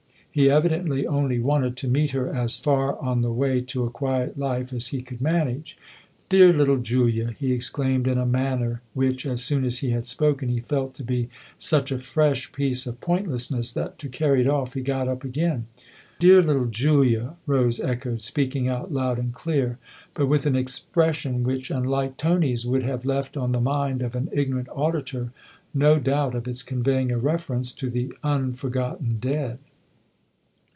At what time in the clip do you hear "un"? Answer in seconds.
28.23-28.53